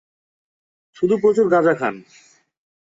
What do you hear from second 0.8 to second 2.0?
শুধু প্রচুর গাঁজা খান।